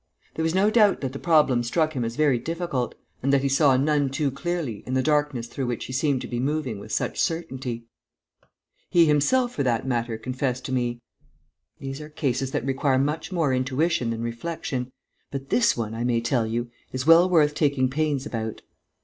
[0.33, 3.47] There was no doubt that the problem struck him as very difficult, and that he
[3.49, 6.91] saw none too clearly in the darkness through which he seemed to be moving with
[6.91, 7.85] such certainty.
[8.89, 11.01] He himself, for that matter, confessed to me:
[11.77, 14.91] "These are cases that require much more intuition than reflection.
[15.29, 18.63] But this one, I may tell you, is well worth taking pains about."